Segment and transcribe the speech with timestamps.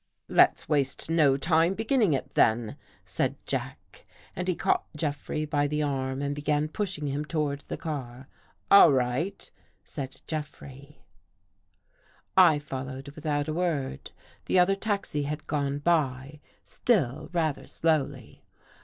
[0.41, 5.83] "Let's waste no time beginning it, then," said Jack and he caught Jeffrey by the
[5.83, 8.27] arm and began pushing him toward the car."
[8.71, 9.51] All right,"
[9.83, 11.05] said Jeffrey.
[12.35, 14.11] 201 14 THE GHOST GIRL I followed without a word*
[14.45, 18.43] The other taxi had gone by, still rather slowly.